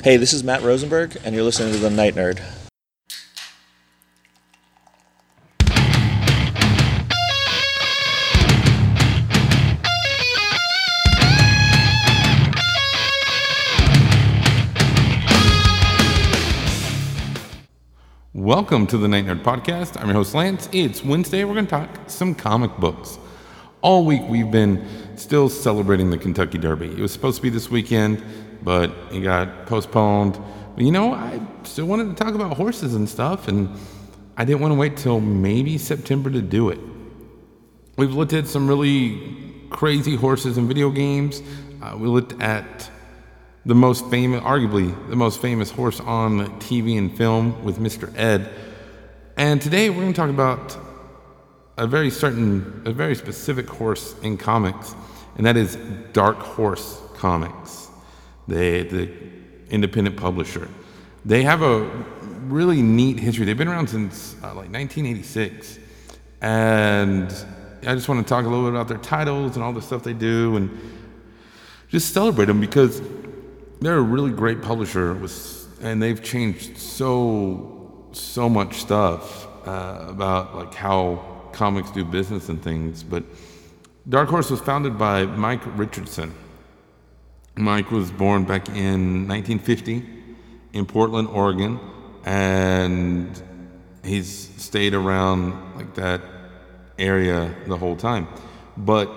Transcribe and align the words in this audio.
Hey, 0.00 0.16
this 0.16 0.32
is 0.32 0.44
Matt 0.44 0.62
Rosenberg, 0.62 1.16
and 1.24 1.34
you're 1.34 1.42
listening 1.42 1.72
to 1.72 1.78
The 1.80 1.90
Night 1.90 2.14
Nerd. 2.14 2.40
Welcome 18.32 18.86
to 18.86 18.98
the 18.98 19.08
Night 19.08 19.26
Nerd 19.26 19.42
Podcast. 19.42 20.00
I'm 20.00 20.06
your 20.06 20.14
host, 20.14 20.32
Lance. 20.32 20.68
It's 20.70 21.02
Wednesday. 21.02 21.42
We're 21.42 21.54
going 21.54 21.66
to 21.66 21.70
talk 21.70 22.08
some 22.08 22.36
comic 22.36 22.70
books. 22.76 23.18
All 23.80 24.04
week, 24.04 24.22
we've 24.28 24.50
been 24.50 24.86
still 25.16 25.48
celebrating 25.48 26.10
the 26.10 26.18
Kentucky 26.18 26.58
Derby. 26.58 26.86
It 26.86 27.00
was 27.00 27.12
supposed 27.12 27.38
to 27.38 27.42
be 27.42 27.50
this 27.50 27.68
weekend, 27.68 28.22
but 28.62 28.92
it 29.12 29.20
got 29.20 29.66
postponed. 29.66 30.38
But 30.74 30.84
you 30.84 30.92
know, 30.92 31.12
I 31.12 31.40
still 31.64 31.86
wanted 31.86 32.16
to 32.16 32.24
talk 32.24 32.34
about 32.34 32.56
horses 32.56 32.94
and 32.94 33.08
stuff, 33.08 33.48
and 33.48 33.68
I 34.36 34.44
didn't 34.44 34.60
want 34.60 34.72
to 34.72 34.78
wait 34.78 34.96
till 34.96 35.20
maybe 35.20 35.78
September 35.78 36.30
to 36.30 36.42
do 36.42 36.70
it. 36.70 36.78
We've 37.96 38.14
looked 38.14 38.32
at 38.32 38.46
some 38.46 38.68
really 38.68 39.64
crazy 39.70 40.14
horses 40.14 40.58
in 40.58 40.68
video 40.68 40.90
games. 40.90 41.42
Uh, 41.82 41.96
we 41.98 42.08
looked 42.08 42.40
at 42.40 42.90
the 43.66 43.74
most 43.74 44.06
famous, 44.06 44.40
arguably 44.42 44.94
the 45.10 45.16
most 45.16 45.42
famous 45.42 45.70
horse 45.70 46.00
on 46.00 46.60
TV 46.60 46.96
and 46.96 47.14
film 47.16 47.62
with 47.64 47.78
Mr. 47.78 48.16
Ed. 48.16 48.48
And 49.36 49.60
today 49.60 49.90
we're 49.90 50.00
going 50.00 50.12
to 50.12 50.16
talk 50.16 50.30
about 50.30 50.76
a 51.76 51.86
very 51.86 52.10
certain, 52.10 52.82
a 52.86 52.92
very 52.92 53.14
specific 53.14 53.68
horse 53.68 54.14
in 54.22 54.36
comics, 54.36 54.94
and 55.36 55.46
that 55.46 55.56
is 55.56 55.76
Dark 56.12 56.38
Horse 56.38 57.00
Comics, 57.14 57.87
the, 58.48 58.82
the 58.82 59.10
independent 59.70 60.16
publisher. 60.16 60.68
They 61.24 61.42
have 61.42 61.62
a 61.62 61.80
really 62.48 62.82
neat 62.82 63.20
history. 63.20 63.44
They've 63.44 63.56
been 63.56 63.68
around 63.68 63.88
since 63.88 64.34
uh, 64.42 64.48
like 64.48 64.72
1986. 64.72 65.78
And 66.40 67.32
I 67.86 67.94
just 67.94 68.08
want 68.08 68.26
to 68.26 68.28
talk 68.28 68.44
a 68.44 68.48
little 68.48 68.64
bit 68.64 68.70
about 68.70 68.88
their 68.88 68.98
titles 68.98 69.54
and 69.54 69.64
all 69.64 69.72
the 69.72 69.82
stuff 69.82 70.02
they 70.02 70.12
do 70.12 70.56
and 70.56 70.70
just 71.88 72.12
celebrate 72.12 72.46
them 72.46 72.60
because 72.60 73.00
they're 73.80 73.98
a 73.98 74.02
really 74.02 74.30
great 74.30 74.62
publisher 74.62 75.14
with, 75.14 75.68
and 75.82 76.02
they've 76.02 76.22
changed 76.22 76.76
so 76.76 77.74
so 78.12 78.48
much 78.48 78.78
stuff 78.78 79.46
uh, 79.66 80.06
about 80.08 80.54
like 80.56 80.74
how 80.74 81.50
comics 81.52 81.90
do 81.90 82.04
business 82.04 82.48
and 82.48 82.62
things. 82.62 83.02
But 83.02 83.22
Dark 84.08 84.28
Horse 84.28 84.50
was 84.50 84.60
founded 84.60 84.98
by 84.98 85.24
Mike 85.24 85.60
Richardson. 85.78 86.34
Mike 87.58 87.90
was 87.90 88.10
born 88.10 88.44
back 88.44 88.68
in 88.68 89.26
1950 89.26 90.04
in 90.72 90.86
Portland, 90.86 91.28
Oregon, 91.28 91.80
and 92.24 93.42
he's 94.04 94.50
stayed 94.56 94.94
around 94.94 95.76
like 95.76 95.94
that 95.94 96.20
area 96.98 97.54
the 97.66 97.76
whole 97.76 97.96
time. 97.96 98.28
But 98.76 99.08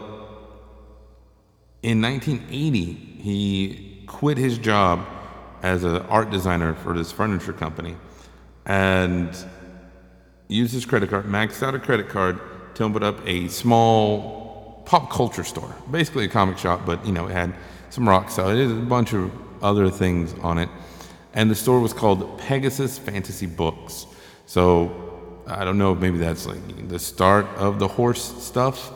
in 1.83 2.01
1980, 2.01 2.93
he 3.21 4.03
quit 4.07 4.37
his 4.37 4.57
job 4.57 5.05
as 5.61 5.83
an 5.83 5.97
art 6.07 6.31
designer 6.31 6.73
for 6.73 6.97
this 6.97 7.11
furniture 7.11 7.53
company 7.53 7.95
and 8.65 9.35
used 10.47 10.73
his 10.73 10.85
credit 10.85 11.09
card, 11.09 11.25
maxed 11.25 11.61
out 11.63 11.75
a 11.75 11.79
credit 11.79 12.09
card 12.09 12.39
to 12.75 12.83
open 12.83 13.03
up 13.03 13.19
a 13.27 13.47
small 13.47 14.83
pop 14.85 15.11
culture 15.11 15.43
store, 15.43 15.73
basically 15.89 16.25
a 16.25 16.27
comic 16.27 16.57
shop, 16.57 16.85
but 16.85 17.05
you 17.05 17.11
know, 17.11 17.27
it 17.27 17.31
had 17.31 17.53
some 17.91 18.07
rock. 18.07 18.27
It 18.27 18.35
had 18.35 18.57
a 18.57 18.81
bunch 18.81 19.13
of 19.13 19.31
other 19.61 19.89
things 19.89 20.33
on 20.41 20.57
it. 20.57 20.69
And 21.33 21.49
the 21.49 21.55
store 21.55 21.79
was 21.79 21.93
called 21.93 22.39
Pegasus 22.39 22.97
Fantasy 22.97 23.45
Books. 23.45 24.07
So 24.45 25.43
I 25.47 25.63
don't 25.63 25.77
know 25.77 25.93
maybe 25.93 26.17
that's 26.17 26.45
like 26.45 26.87
the 26.87 26.99
start 26.99 27.45
of 27.57 27.79
the 27.79 27.87
horse 27.87 28.23
stuff. 28.43 28.91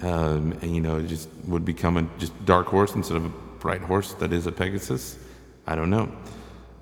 Um, 0.00 0.52
and 0.62 0.74
you 0.74 0.80
know, 0.80 0.98
it 0.98 1.06
just 1.06 1.28
would 1.46 1.64
become 1.64 1.96
a 1.96 2.08
just 2.18 2.32
dark 2.44 2.66
horse 2.66 2.94
instead 2.94 3.16
of 3.16 3.26
a 3.26 3.32
bright 3.58 3.82
horse 3.82 4.12
that 4.14 4.32
is 4.32 4.46
a 4.46 4.52
Pegasus? 4.52 5.18
I 5.66 5.74
don't 5.74 5.90
know. 5.90 6.10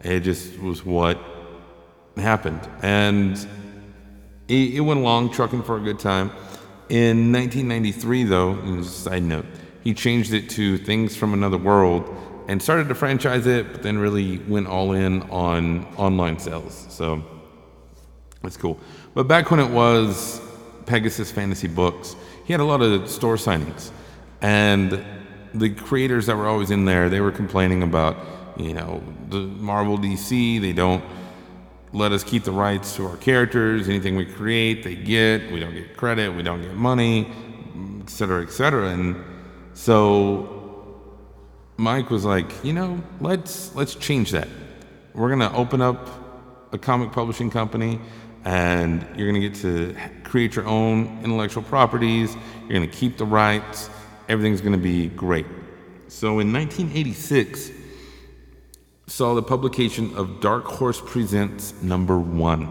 It 0.02 0.20
just 0.20 0.58
was 0.58 0.84
what 0.84 1.18
happened. 2.16 2.60
And 2.82 3.36
it, 4.48 4.74
it 4.74 4.80
went 4.80 5.00
along 5.00 5.32
trucking 5.32 5.62
for 5.62 5.78
a 5.78 5.80
good 5.80 5.98
time. 5.98 6.30
In 6.90 7.32
1993, 7.32 8.24
though, 8.24 8.82
side 8.82 9.22
note, 9.22 9.46
he 9.84 9.94
changed 9.94 10.32
it 10.32 10.50
to 10.50 10.78
Things 10.78 11.14
from 11.14 11.34
Another 11.34 11.58
World 11.58 12.12
and 12.48 12.60
started 12.60 12.88
to 12.88 12.94
franchise 12.94 13.46
it, 13.46 13.70
but 13.70 13.82
then 13.82 13.98
really 13.98 14.38
went 14.38 14.66
all 14.66 14.92
in 14.92 15.22
on 15.30 15.84
online 15.96 16.38
sales. 16.38 16.86
So 16.88 17.22
that's 18.42 18.56
cool. 18.56 18.78
But 19.14 19.28
back 19.28 19.50
when 19.50 19.60
it 19.60 19.70
was 19.70 20.40
Pegasus 20.86 21.30
Fantasy 21.30 21.68
Books, 21.68 22.16
he 22.44 22.52
had 22.52 22.60
a 22.60 22.64
lot 22.64 22.82
of 22.82 23.08
store 23.08 23.36
signings. 23.36 23.90
And 24.40 25.04
the 25.54 25.70
creators 25.70 26.26
that 26.26 26.36
were 26.36 26.46
always 26.46 26.70
in 26.70 26.84
there, 26.84 27.08
they 27.08 27.20
were 27.20 27.32
complaining 27.32 27.82
about, 27.82 28.16
you 28.56 28.74
know, 28.74 29.02
the 29.28 29.38
Marvel 29.38 29.96
DC, 29.96 30.60
they 30.60 30.72
don't 30.72 31.04
let 31.92 32.12
us 32.12 32.24
keep 32.24 32.42
the 32.42 32.52
rights 32.52 32.96
to 32.96 33.06
our 33.06 33.16
characters. 33.16 33.88
Anything 33.88 34.16
we 34.16 34.26
create, 34.26 34.82
they 34.82 34.96
get. 34.96 35.50
We 35.52 35.60
don't 35.60 35.72
get 35.72 35.96
credit, 35.96 36.34
we 36.34 36.42
don't 36.42 36.60
get 36.60 36.74
money, 36.74 37.32
et 38.02 38.10
cetera, 38.10 38.42
et 38.42 38.50
cetera. 38.50 38.88
And 38.88 39.16
so 39.74 41.10
Mike 41.76 42.10
was 42.10 42.24
like, 42.24 42.64
you 42.64 42.72
know, 42.72 43.02
let's 43.20 43.74
let's 43.74 43.94
change 43.94 44.30
that. 44.30 44.48
We're 45.14 45.28
gonna 45.28 45.54
open 45.54 45.82
up 45.82 46.08
a 46.72 46.78
comic 46.78 47.12
publishing 47.12 47.50
company 47.50 48.00
and 48.44 49.06
you're 49.16 49.30
to 49.40 49.48
get 49.48 49.54
to 49.60 49.94
create 50.24 50.56
your 50.56 50.66
own 50.66 51.20
intellectual 51.22 51.62
properties. 51.62 52.34
You're 52.62 52.78
to 52.90 52.96
keep 52.96 53.16
the 53.16 53.24
rights 53.24 53.90
everything's 54.28 54.60
to 54.72 54.78
be 54.78 55.08
great. 55.08 55.46
So 56.08 56.38
in 56.38 56.52
1986, 56.52 57.70
saw 59.06 59.34
the 59.34 59.42
publication 59.42 60.14
of 60.16 60.40
Dark 60.40 60.64
Horse 60.64 61.00
Presents 61.00 61.74
number 61.82 62.18
one. 62.18 62.70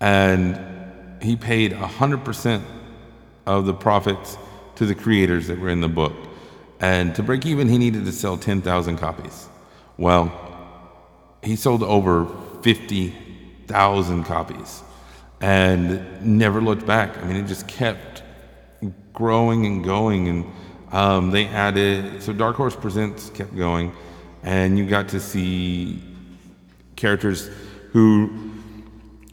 And 0.00 1.22
he 1.22 1.36
paid 1.36 1.72
100% 1.72 2.62
of 3.46 3.66
the 3.66 3.74
profits 3.74 4.36
to 4.80 4.86
the 4.86 4.94
creators 4.94 5.46
that 5.46 5.58
were 5.58 5.68
in 5.68 5.82
the 5.82 5.88
book. 5.88 6.14
And 6.80 7.14
to 7.16 7.22
break 7.22 7.44
even, 7.44 7.68
he 7.68 7.76
needed 7.76 8.06
to 8.06 8.12
sell 8.12 8.38
10,000 8.38 8.96
copies. 8.96 9.46
Well, 9.98 10.32
he 11.42 11.54
sold 11.54 11.82
over 11.82 12.24
50,000 12.62 14.24
copies 14.24 14.82
and 15.42 16.24
never 16.24 16.62
looked 16.62 16.86
back. 16.86 17.18
I 17.18 17.24
mean, 17.24 17.36
it 17.36 17.46
just 17.46 17.68
kept 17.68 18.22
growing 19.12 19.66
and 19.66 19.84
going. 19.84 20.28
And 20.28 20.46
um, 20.92 21.30
they 21.30 21.44
added, 21.48 22.22
so 22.22 22.32
Dark 22.32 22.56
Horse 22.56 22.74
Presents 22.74 23.28
kept 23.28 23.54
going, 23.54 23.92
and 24.42 24.78
you 24.78 24.86
got 24.86 25.10
to 25.10 25.20
see 25.20 26.02
characters 26.96 27.50
who 27.92 28.50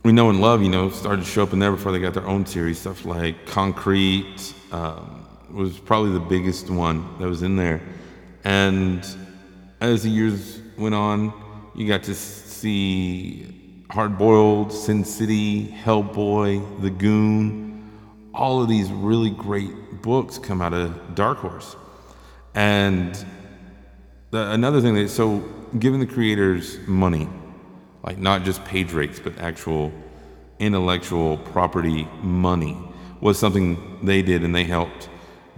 we 0.03 0.12
know 0.12 0.29
and 0.29 0.41
love, 0.41 0.62
you 0.62 0.69
know, 0.69 0.90
started 0.90 1.24
to 1.24 1.31
show 1.31 1.44
up 1.44 1.53
in 1.53 1.59
there 1.59 1.72
before 1.72 1.94
they 1.94 2.00
got 2.00 2.14
their 2.14 2.28
own 2.28 2.46
series. 2.46 2.79
Stuff 2.79 3.06
like 3.06 3.46
Concrete 3.46 4.53
um, 4.74 5.27
was 5.52 5.80
probably 5.80 6.12
the 6.12 6.19
biggest 6.19 6.69
one 6.69 7.18
that 7.19 7.28
was 7.28 7.44
in 7.44 7.56
there. 7.56 7.81
And 8.44 9.06
as 9.81 10.03
the 10.03 10.09
years 10.09 10.59
went 10.78 10.96
on, 10.96 11.34
you 11.75 11.88
got 11.88 12.03
to 12.03 12.16
see 12.16 13.84
Hard 13.90 14.18
Boiled, 14.18 14.72
Sin 14.72 15.03
City, 15.03 15.68
Hellboy, 15.68 16.81
The 16.81 16.90
Goon 16.90 17.68
all 18.38 18.62
of 18.62 18.69
these 18.69 18.91
really 18.91 19.31
great 19.31 20.02
books 20.03 20.38
come 20.38 20.62
out 20.62 20.72
of 20.72 21.16
Dark 21.16 21.40
Horse. 21.40 21.75
And 22.53 23.16
the, 24.29 24.52
another 24.52 24.79
thing 24.79 24.94
that, 24.96 25.09
so 25.09 25.40
giving 25.79 25.99
the 25.99 26.05
creators 26.05 26.78
money, 26.88 27.28
like 28.03 28.20
not 28.20 28.44
just 28.44 28.64
page 28.64 28.94
rates, 28.94 29.20
but 29.20 29.38
actual 29.40 29.91
intellectual 30.59 31.38
property 31.38 32.08
money, 32.22 32.78
was 33.22 33.40
something 33.40 34.05
they 34.05 34.22
did 34.22 34.44
and 34.44 34.53
they 34.53 34.64
helped 34.64 35.09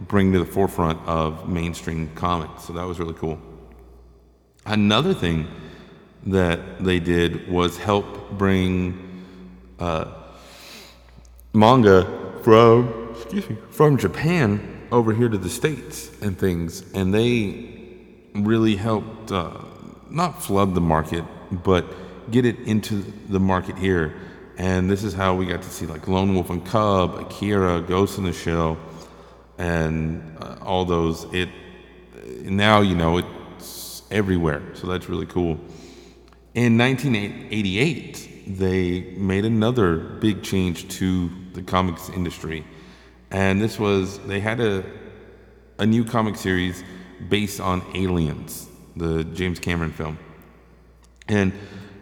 bring 0.07 0.31
to 0.33 0.39
the 0.39 0.45
forefront 0.45 0.99
of 1.07 1.49
mainstream 1.49 2.09
comics. 2.15 2.65
So 2.65 2.73
that 2.73 2.85
was 2.85 2.99
really 2.99 3.13
cool. 3.13 3.39
Another 4.65 5.13
thing 5.13 5.47
that 6.27 6.83
they 6.83 6.99
did 6.99 7.49
was 7.49 7.77
help 7.77 8.31
bring 8.31 9.25
uh, 9.79 10.05
manga 11.53 12.39
from 12.43 13.09
excuse 13.11 13.49
me 13.49 13.57
from 13.69 13.97
Japan 13.97 14.87
over 14.91 15.13
here 15.13 15.29
to 15.29 15.37
the 15.37 15.49
states 15.49 16.09
and 16.21 16.37
things, 16.37 16.83
and 16.93 17.13
they 17.13 17.77
really 18.35 18.75
helped 18.75 19.31
uh, 19.31 19.51
not 20.09 20.41
flood 20.41 20.73
the 20.75 20.81
market, 20.81 21.23
but 21.51 21.85
get 22.31 22.45
it 22.45 22.59
into 22.59 23.03
the 23.29 23.39
market 23.39 23.77
here. 23.77 24.15
And 24.57 24.89
this 24.89 25.03
is 25.03 25.13
how 25.13 25.35
we 25.35 25.45
got 25.45 25.61
to 25.61 25.69
see 25.69 25.85
like 25.85 26.07
Lone 26.07 26.33
Wolf 26.33 26.49
and 26.49 26.65
Cub, 26.65 27.15
Akira, 27.15 27.81
Ghost 27.81 28.17
in 28.17 28.25
the 28.25 28.33
Shell, 28.33 28.77
and 29.59 30.37
uh, 30.41 30.55
all 30.61 30.85
those. 30.85 31.31
It 31.31 31.49
now 32.43 32.81
you 32.81 32.95
know 32.95 33.19
it's 33.19 34.01
everywhere. 34.09 34.63
So 34.73 34.87
that's 34.87 35.07
really 35.07 35.27
cool. 35.27 35.59
In 36.55 36.77
1988, 36.77 38.57
they 38.57 39.01
made 39.15 39.45
another 39.45 39.97
big 39.97 40.41
change 40.41 40.87
to 40.97 41.29
the 41.53 41.61
comics 41.61 42.09
industry. 42.09 42.65
And 43.29 43.61
this 43.61 43.77
was, 43.77 44.17
they 44.19 44.39
had 44.39 44.59
a, 44.59 44.83
a 45.77 45.85
new 45.85 46.03
comic 46.03 46.35
series 46.35 46.83
based 47.29 47.59
on 47.59 47.83
Aliens, 47.93 48.67
the 48.95 49.23
James 49.25 49.59
Cameron 49.59 49.91
film. 49.91 50.17
And 51.27 51.53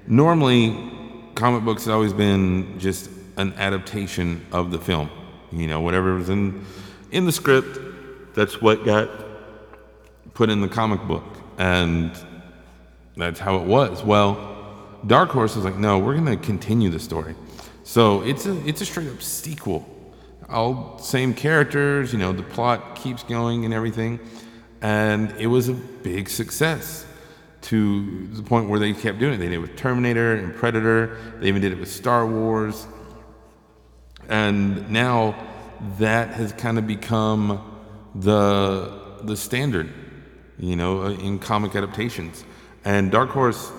normally, 0.07 0.91
comic 1.35 1.65
books 1.65 1.83
have 1.85 1.95
always 1.95 2.13
been 2.13 2.79
just 2.79 3.09
an 3.35 3.53
adaptation 3.53 4.45
of 4.53 4.71
the 4.71 4.79
film. 4.79 5.09
You 5.51 5.67
know, 5.67 5.81
whatever 5.81 6.15
was 6.15 6.29
in 6.29 6.65
in 7.11 7.25
the 7.25 7.31
script, 7.31 7.79
that's 8.35 8.61
what 8.61 8.85
got 8.85 9.09
put 10.33 10.49
in 10.49 10.61
the 10.61 10.67
comic 10.67 11.01
book, 11.07 11.23
and 11.57 12.11
that's 13.15 13.39
how 13.39 13.57
it 13.57 13.63
was. 13.63 14.03
Well, 14.03 14.55
Dark 15.05 15.29
Horse 15.29 15.55
was 15.55 15.65
like, 15.65 15.77
no, 15.77 15.99
we're 15.99 16.15
going 16.15 16.25
to 16.25 16.37
continue 16.37 16.89
the 16.89 16.99
story. 16.99 17.35
So 17.83 18.21
it's 18.21 18.45
a 18.45 18.67
it's 18.67 18.81
a 18.81 18.85
straight 18.85 19.09
up 19.09 19.21
sequel. 19.21 19.87
All 20.49 20.97
same 20.99 21.33
characters, 21.33 22.13
you 22.13 22.19
know, 22.19 22.31
the 22.33 22.43
plot 22.43 22.95
keeps 22.95 23.23
going 23.23 23.65
and 23.65 23.73
everything, 23.73 24.19
and 24.81 25.31
it 25.39 25.47
was 25.47 25.69
a 25.69 25.73
big 25.73 26.29
success 26.29 27.05
to 27.61 28.27
the 28.27 28.43
point 28.43 28.69
where 28.69 28.79
they 28.79 28.93
kept 28.93 29.19
doing 29.19 29.33
it. 29.33 29.37
They 29.37 29.47
did 29.47 29.55
it 29.55 29.59
with 29.59 29.75
Terminator 29.75 30.35
and 30.35 30.55
Predator. 30.55 31.17
They 31.39 31.47
even 31.47 31.61
did 31.61 31.71
it 31.71 31.79
with 31.79 31.91
Star 31.91 32.25
Wars. 32.25 32.87
And 34.29 34.89
now 34.89 35.35
that 35.97 36.29
has 36.29 36.51
kind 36.53 36.77
of 36.77 36.87
become 36.87 37.61
the 38.15 38.91
the 39.23 39.35
standard, 39.35 39.91
you 40.59 40.75
know, 40.75 41.05
in 41.05 41.39
comic 41.39 41.75
adaptations. 41.75 42.43
And 42.85 43.11
Dark 43.11 43.29
Horse 43.29 43.71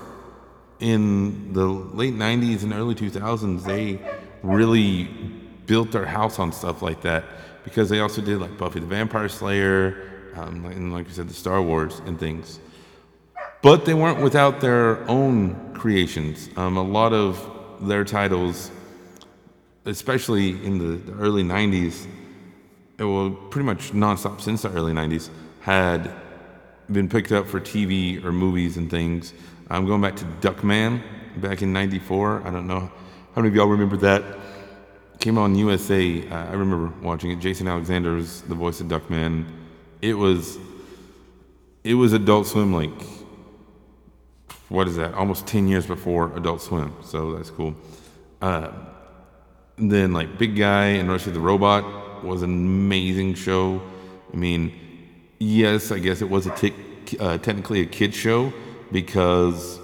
in 0.80 1.52
the 1.52 1.64
late 1.64 2.14
90s 2.14 2.62
and 2.62 2.72
early 2.72 2.94
2000s, 2.94 3.64
they 3.64 4.00
really 4.42 5.04
built 5.66 5.92
their 5.92 6.06
house 6.06 6.38
on 6.38 6.52
stuff 6.52 6.82
like 6.82 7.02
that 7.02 7.24
because 7.64 7.88
they 7.88 8.00
also 8.00 8.22
did 8.22 8.38
like 8.40 8.56
Buffy 8.56 8.80
the 8.80 8.86
Vampire 8.86 9.28
Slayer, 9.28 10.32
um, 10.36 10.64
and 10.66 10.92
like 10.92 11.06
you 11.08 11.12
said, 11.12 11.28
the 11.28 11.34
Star 11.34 11.60
Wars 11.60 12.00
and 12.06 12.18
things. 12.18 12.60
But 13.60 13.84
they 13.84 13.94
weren't 13.94 14.22
without 14.22 14.60
their 14.60 15.08
own 15.08 15.74
creations. 15.74 16.48
Um, 16.56 16.76
a 16.76 16.82
lot 16.82 17.12
of 17.12 17.38
their 17.80 18.04
titles, 18.04 18.70
especially 19.84 20.50
in 20.64 20.78
the, 20.78 21.12
the 21.12 21.18
early 21.18 21.42
90s, 21.42 22.06
it 22.98 23.04
was 23.04 23.36
pretty 23.50 23.66
much 23.66 23.92
nonstop 23.92 24.40
since 24.40 24.62
the 24.62 24.70
early 24.70 24.92
90s, 24.92 25.30
had 25.60 26.10
been 26.90 27.08
picked 27.08 27.32
up 27.32 27.46
for 27.46 27.60
TV 27.60 28.22
or 28.24 28.32
movies 28.32 28.76
and 28.76 28.90
things. 28.90 29.34
I'm 29.70 29.86
going 29.86 30.00
back 30.00 30.16
to 30.16 30.24
Duckman 30.40 31.02
back 31.36 31.62
in 31.62 31.72
94. 31.72 32.42
I 32.46 32.50
don't 32.50 32.66
know 32.66 32.80
how 32.80 33.42
many 33.42 33.48
of 33.48 33.54
y'all 33.54 33.66
remember 33.66 33.96
that. 33.98 34.22
Came 35.20 35.36
on 35.36 35.54
USA. 35.54 36.26
Uh, 36.28 36.34
I 36.34 36.52
remember 36.52 36.92
watching 37.02 37.30
it. 37.30 37.40
Jason 37.40 37.68
Alexander 37.68 38.14
was 38.14 38.42
the 38.42 38.54
voice 38.54 38.80
of 38.80 38.86
Duckman. 38.86 39.44
It 40.00 40.14
was 40.14 40.58
it 41.84 41.94
was 41.94 42.12
Adult 42.12 42.46
Swim 42.46 42.72
like 42.72 42.90
what 44.68 44.86
is 44.86 44.96
that? 44.96 45.14
Almost 45.14 45.46
10 45.46 45.66
years 45.68 45.86
before 45.86 46.36
Adult 46.36 46.60
Swim. 46.60 46.94
So 47.02 47.34
that's 47.34 47.50
cool. 47.50 47.74
Uh, 48.40 48.70
then 49.78 50.12
like 50.12 50.38
Big 50.38 50.56
Guy 50.56 50.86
and 50.86 51.08
Rusty 51.08 51.30
the 51.30 51.40
Robot 51.40 52.24
was 52.24 52.42
an 52.42 52.50
amazing 52.50 53.34
show. 53.34 53.80
I 54.32 54.36
mean, 54.36 54.72
yes, 55.38 55.92
I 55.92 55.98
guess 55.98 56.20
it 56.20 56.28
was 56.28 56.46
a 56.46 56.72
uh, 57.20 57.38
technically 57.38 57.80
a 57.80 57.86
kid 57.86 58.14
show 58.14 58.52
because 58.92 59.78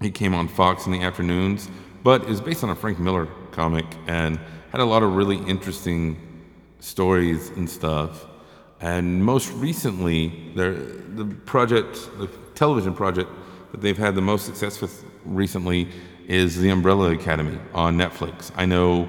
it 0.00 0.14
came 0.14 0.34
on 0.34 0.48
Fox 0.48 0.86
in 0.86 0.92
the 0.92 1.02
afternoons, 1.02 1.68
but 2.02 2.22
it 2.22 2.28
was 2.28 2.40
based 2.40 2.64
on 2.64 2.70
a 2.70 2.74
Frank 2.74 2.98
Miller 2.98 3.26
comic 3.50 3.86
and 4.06 4.38
had 4.70 4.80
a 4.80 4.84
lot 4.84 5.02
of 5.02 5.14
really 5.14 5.36
interesting 5.48 6.16
stories 6.80 7.50
and 7.50 7.68
stuff. 7.68 8.26
And 8.80 9.24
most 9.24 9.52
recently, 9.52 10.52
the 10.54 11.36
project, 11.46 12.10
the 12.18 12.26
television 12.54 12.94
project 12.94 13.30
that 13.70 13.80
they've 13.80 13.96
had 13.96 14.14
the 14.14 14.22
most 14.22 14.44
success 14.44 14.80
with 14.80 15.04
recently 15.24 15.88
is 16.28 16.58
The 16.58 16.70
Umbrella 16.70 17.12
Academy 17.12 17.58
on 17.74 17.96
Netflix. 17.96 18.50
I 18.56 18.66
know 18.66 19.08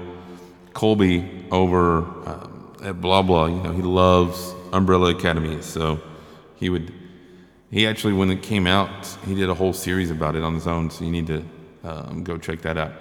Colby 0.72 1.46
over 1.50 1.98
um, 2.28 2.76
at 2.82 3.00
Blah 3.00 3.22
Blah, 3.22 3.46
you 3.46 3.62
know, 3.62 3.72
he 3.72 3.82
loves 3.82 4.54
Umbrella 4.72 5.10
Academy, 5.10 5.62
so 5.62 6.00
he 6.56 6.68
would. 6.68 6.92
He 7.70 7.86
actually, 7.86 8.12
when 8.12 8.30
it 8.30 8.42
came 8.42 8.66
out, 8.66 9.06
he 9.26 9.34
did 9.34 9.48
a 9.48 9.54
whole 9.54 9.72
series 9.72 10.10
about 10.10 10.36
it 10.36 10.42
on 10.42 10.54
his 10.54 10.66
own, 10.66 10.90
so 10.90 11.04
you 11.04 11.10
need 11.10 11.26
to 11.26 11.44
um, 11.82 12.22
go 12.22 12.38
check 12.38 12.62
that 12.62 12.78
out. 12.78 12.92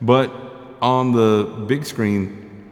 But 0.00 0.32
on 0.80 1.12
the 1.12 1.64
big 1.66 1.84
screen, 1.84 2.70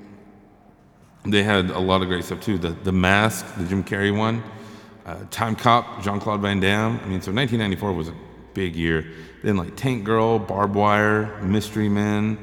they 1.25 1.43
had 1.43 1.71
a 1.71 1.79
lot 1.79 2.03
of 2.03 2.09
great 2.09 2.25
stuff 2.25 2.41
too. 2.41 2.59
The 2.59 2.71
the 2.71 2.93
Mask, 2.93 3.47
the 3.57 3.65
Jim 3.67 3.85
Carrey 3.85 4.17
one, 4.17 4.43
uh, 5.05 5.17
Timecop, 5.31 6.03
Jean 6.03 6.21
Claude 6.21 6.41
Van 6.41 6.61
Damme. 6.61 7.01
I 7.01 7.07
mean, 7.07 7.21
so 7.21 7.33
1994 7.33 7.93
was 7.93 8.09
a 8.09 8.15
big 8.55 8.77
year. 8.77 9.07
Then 9.43 9.57
like 9.57 9.77
Tank 9.77 10.05
Girl, 10.05 10.39
Barbed 10.39 10.75
Wire, 10.75 11.41
Mystery 11.43 11.89
Men, 11.89 12.39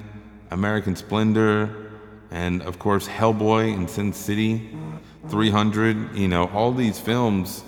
American 0.51 0.95
Splendor, 0.95 1.91
and 2.31 2.61
of 2.61 2.79
course 2.79 3.07
Hellboy 3.07 3.73
and 3.73 3.89
Sin 3.89 4.13
City, 4.13 4.69
300. 5.29 6.15
You 6.15 6.27
know, 6.27 6.47
all 6.50 6.73
these 6.73 7.00
films 7.00 7.63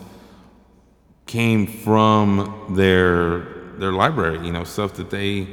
came 1.26 1.68
from 1.68 2.74
their 2.76 3.40
their 3.78 3.92
library. 3.92 4.46
You 4.46 4.52
know, 4.52 4.64
stuff 4.64 4.94
that 4.96 5.10
they 5.10 5.48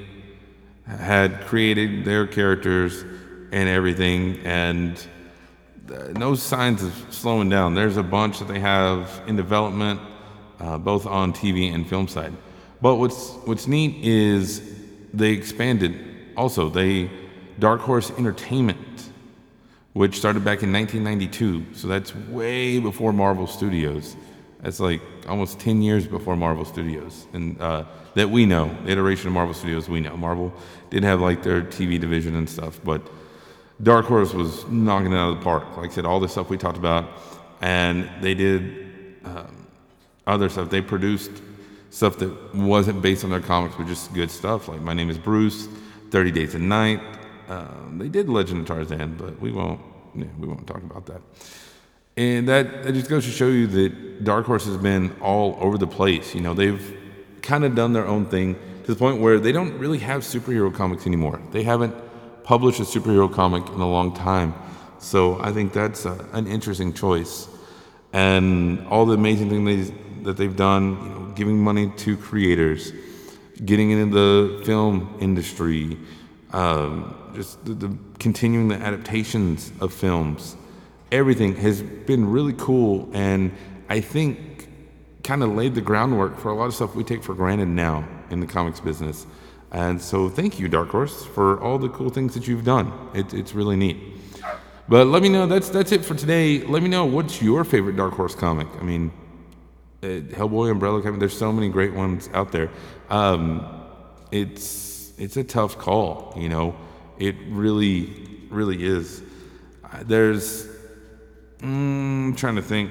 had 0.87 1.43
created, 1.43 2.05
their 2.05 2.26
characters 2.26 3.02
and 3.52 3.69
everything, 3.69 4.40
and 4.44 4.99
no 6.14 6.35
signs 6.35 6.82
of 6.82 6.93
slowing 7.11 7.49
down. 7.49 7.75
There's 7.75 7.96
a 7.96 8.02
bunch 8.02 8.38
that 8.40 8.49
they 8.49 8.61
have 8.61 9.23
in 9.26 9.37
development, 9.37 10.00
uh, 10.61 10.79
both 10.79 11.06
on 11.06 11.32
TV 11.32 11.73
and 11.73 11.88
film 11.88 12.08
side. 12.08 12.32
But 12.80 12.96
what's 12.96 13.32
what's 13.44 13.66
neat 13.66 14.04
is 14.04 14.62
they 15.12 15.30
expanded. 15.32 16.32
Also, 16.36 16.69
they 16.69 17.10
Dark 17.58 17.80
Horse 17.80 18.10
Entertainment, 18.12 19.10
which 19.92 20.16
started 20.16 20.44
back 20.44 20.62
in 20.62 20.72
1992. 20.72 21.75
So 21.75 21.88
that's 21.88 22.14
way 22.14 22.78
before 22.78 23.12
Marvel 23.12 23.46
Studios. 23.46 24.16
That's 24.60 24.80
like 24.80 25.00
almost 25.28 25.60
10 25.60 25.82
years 25.82 26.06
before 26.06 26.36
Marvel 26.36 26.64
Studios, 26.64 27.26
and 27.32 27.60
uh, 27.60 27.84
that 28.14 28.28
we 28.28 28.44
know, 28.44 28.75
the 28.84 28.90
iteration 28.90 29.28
of 29.28 29.35
Marvel 29.35 29.54
Studios 29.54 29.88
we 29.88 30.00
know. 30.00 30.16
Marvel 30.16 30.52
did 30.90 31.04
have 31.04 31.20
like 31.20 31.42
their 31.42 31.62
TV 31.62 32.00
division 32.00 32.35
and 32.35 32.49
stuff, 32.49 32.80
but 32.85 33.02
Dark 33.82 34.06
Horse 34.06 34.35
was 34.35 34.66
knocking 34.68 35.12
it 35.12 35.16
out 35.16 35.30
of 35.30 35.38
the 35.38 35.44
park. 35.44 35.76
Like 35.76 35.90
I 35.90 35.94
said, 35.94 36.04
all 36.04 36.18
the 36.18 36.28
stuff 36.28 36.50
we 36.50 36.56
talked 36.56 36.78
about, 36.78 37.08
and 37.61 38.11
they 38.20 38.35
did 38.35 39.16
um, 39.25 39.66
other 40.26 40.49
stuff. 40.49 40.70
They 40.70 40.82
produced 40.82 41.30
stuff 41.90 42.18
that 42.18 42.54
wasn't 42.54 43.00
based 43.02 43.25
on 43.25 43.30
their 43.30 43.40
comics, 43.40 43.75
but 43.76 43.87
just 43.87 44.12
good 44.12 44.30
stuff. 44.30 44.68
Like 44.68 44.80
My 44.80 44.92
Name 44.92 45.11
is 45.11 45.18
Bruce, 45.18 45.68
30 46.11 46.30
Days 46.33 46.54
of 46.54 46.61
Night. 46.61 47.00
Um, 47.49 47.97
they 47.99 48.09
did 48.09 48.28
Legend 48.28 48.61
of 48.61 48.66
Tarzan, 48.66 49.16
but 49.16 49.40
we 49.40 49.50
won't, 49.50 49.80
yeah, 50.14 50.26
we 50.38 50.47
won't 50.47 50.66
talk 50.66 50.83
about 50.83 51.07
that. 51.07 51.23
And 52.16 52.49
that, 52.49 52.83
that 52.83 52.92
just 52.92 53.09
goes 53.09 53.25
to 53.25 53.30
show 53.30 53.47
you 53.47 53.66
that 53.68 54.25
Dark 54.25 54.47
Horse 54.47 54.66
has 54.66 54.76
been 54.76 55.14
all 55.21 55.57
over 55.61 55.78
the 55.78 55.87
place. 55.87 56.35
You 56.35 56.40
know, 56.40 56.52
they've 56.52 56.97
kind 57.42 57.64
of 57.64 57.75
done 57.75 57.92
their 57.92 58.07
own 58.07 58.26
thing 58.26 58.57
to 58.85 58.92
the 58.92 58.99
point 58.99 59.21
where 59.21 59.38
they 59.38 59.52
don't 59.52 59.78
really 59.78 59.99
have 59.99 60.23
superhero 60.23 60.75
comics 60.75 61.07
anymore. 61.07 61.40
They 61.52 61.62
haven't 61.62 61.95
published 62.42 62.80
a 62.80 62.83
superhero 62.83 63.33
comic 63.33 63.66
in 63.68 63.80
a 63.80 63.88
long 63.88 64.14
time. 64.14 64.54
So 64.99 65.40
I 65.40 65.52
think 65.52 65.73
that's 65.73 66.04
a, 66.07 66.26
an 66.33 66.47
interesting 66.47 66.92
choice. 66.92 67.49
And 68.12 68.87
all 68.88 69.07
the 69.07 69.14
amazing 69.14 69.50
things 69.50 69.92
that 70.25 70.37
they've 70.37 70.56
done, 70.56 70.90
you 71.02 71.08
know, 71.08 71.32
giving 71.34 71.58
money 71.58 71.90
to 71.98 72.16
creators, 72.16 72.92
getting 73.64 73.90
into 73.90 74.14
the 74.14 74.64
film 74.64 75.16
industry, 75.20 75.98
um, 76.52 77.14
just 77.34 77.64
the, 77.64 77.75
the, 77.75 77.98
continuing 78.18 78.68
the 78.68 78.76
adaptations 78.76 79.72
of 79.80 79.92
films. 79.92 80.56
Everything 81.10 81.56
has 81.56 81.82
been 81.82 82.30
really 82.30 82.54
cool, 82.54 83.08
and 83.12 83.52
I 83.88 84.00
think 84.00 84.68
kind 85.22 85.42
of 85.42 85.50
laid 85.50 85.75
the 85.75 85.80
groundwork 85.80 86.38
for 86.38 86.50
a 86.50 86.54
lot 86.54 86.66
of 86.66 86.75
stuff 86.75 86.94
we 86.94 87.04
take 87.04 87.22
for 87.22 87.34
granted 87.34 87.68
now 87.68 88.06
in 88.30 88.40
the 88.40 88.46
comics 88.46 88.80
business. 88.80 89.26
And 89.70 90.00
so, 90.00 90.28
thank 90.28 90.58
you, 90.58 90.68
Dark 90.68 90.88
Horse, 90.88 91.26
for 91.26 91.60
all 91.60 91.78
the 91.78 91.90
cool 91.90 92.08
things 92.08 92.32
that 92.34 92.48
you've 92.48 92.64
done. 92.64 92.92
It, 93.14 93.34
it's 93.34 93.54
really 93.54 93.76
neat. 93.76 93.98
But 94.88 95.06
let 95.08 95.22
me 95.22 95.28
know. 95.28 95.46
That's 95.46 95.68
that's 95.68 95.92
it 95.92 96.02
for 96.02 96.14
today. 96.14 96.62
Let 96.62 96.82
me 96.82 96.88
know 96.88 97.04
what's 97.04 97.42
your 97.42 97.62
favorite 97.64 97.96
Dark 97.96 98.14
Horse 98.14 98.34
comic. 98.34 98.68
I 98.80 98.82
mean, 98.82 99.12
Hellboy, 100.02 100.71
Umbrella 100.71 100.99
Academy. 100.99 101.19
There's 101.19 101.37
so 101.37 101.52
many 101.52 101.69
great 101.69 101.93
ones 101.93 102.28
out 102.33 102.52
there. 102.52 102.71
Um, 103.11 103.67
it's 104.31 105.12
it's 105.19 105.37
a 105.37 105.45
tough 105.45 105.78
call, 105.78 106.35
you 106.37 106.49
know. 106.49 106.76
It 107.19 107.35
really, 107.49 108.11
really 108.49 108.85
is. 108.85 109.23
Uh, 109.85 110.05
there's, 110.05 110.67
mm, 111.59 112.28
I'm 112.28 112.37
trying 112.37 112.55
to 112.57 112.62
think 112.62 112.90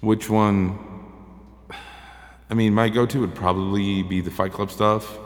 which 0.00 0.30
one. 0.30 0.78
I 2.48 2.54
mean, 2.54 2.72
my 2.72 2.88
go-to 2.88 3.20
would 3.20 3.34
probably 3.34 4.02
be 4.04 4.20
the 4.20 4.30
Fight 4.30 4.52
Club 4.52 4.70
stuff, 4.70 5.18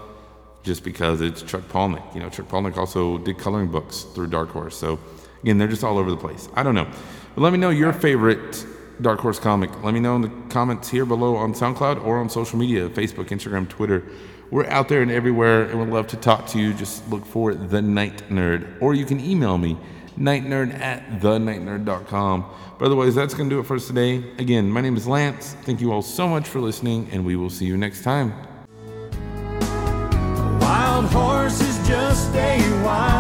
just 0.64 0.82
because 0.82 1.20
it's 1.20 1.42
Chuck 1.42 1.62
Palahniuk. 1.68 2.14
You 2.14 2.20
know, 2.20 2.30
Chuck 2.30 2.48
Palahniuk 2.48 2.76
also 2.76 3.18
did 3.18 3.38
coloring 3.38 3.68
books 3.68 4.02
through 4.14 4.28
Dark 4.28 4.48
Horse. 4.48 4.76
So 4.76 4.98
again, 5.42 5.58
they're 5.58 5.68
just 5.68 5.84
all 5.84 5.98
over 5.98 6.10
the 6.10 6.16
place. 6.16 6.48
I 6.54 6.64
don't 6.64 6.74
know, 6.74 6.88
but 7.34 7.42
let 7.42 7.52
me 7.52 7.58
know 7.58 7.70
your 7.70 7.92
favorite 7.92 8.66
Dark 9.02 9.20
Horse 9.20 9.38
Comic. 9.38 9.70
Let 9.82 9.94
me 9.94 10.00
know 10.00 10.16
in 10.16 10.22
the 10.22 10.32
comments 10.48 10.88
here 10.88 11.04
below 11.04 11.36
on 11.36 11.54
SoundCloud 11.54 12.04
or 12.04 12.18
on 12.18 12.28
social 12.28 12.58
media 12.58 12.88
Facebook, 12.88 13.28
Instagram, 13.28 13.68
Twitter. 13.68 14.04
We're 14.50 14.66
out 14.66 14.88
there 14.88 15.02
and 15.02 15.10
everywhere 15.10 15.64
and 15.64 15.78
would 15.78 15.90
love 15.90 16.08
to 16.08 16.16
talk 16.16 16.46
to 16.48 16.58
you. 16.58 16.74
Just 16.74 17.08
look 17.08 17.24
for 17.24 17.54
The 17.54 17.80
Night 17.80 18.28
Nerd. 18.28 18.80
Or 18.80 18.94
you 18.94 19.04
can 19.04 19.20
email 19.20 19.58
me, 19.58 19.76
nightnerd 20.18 20.74
at 20.80 21.20
thenightnerd.com. 21.20 22.44
But 22.78 22.86
otherwise, 22.86 23.14
that's 23.14 23.34
going 23.34 23.48
to 23.48 23.56
do 23.56 23.60
it 23.60 23.66
for 23.66 23.76
us 23.76 23.86
today. 23.86 24.24
Again, 24.38 24.70
my 24.70 24.80
name 24.80 24.96
is 24.96 25.06
Lance. 25.06 25.54
Thank 25.62 25.80
you 25.80 25.92
all 25.92 26.02
so 26.02 26.26
much 26.26 26.48
for 26.48 26.60
listening, 26.60 27.08
and 27.12 27.24
we 27.24 27.36
will 27.36 27.50
see 27.50 27.66
you 27.66 27.76
next 27.76 28.02
time. 28.02 28.32
A 29.62 30.58
wild 30.60 31.06
horse 31.06 31.60
is 31.60 31.86
just 31.86 32.34
a 32.34 32.82
wild 32.84 33.19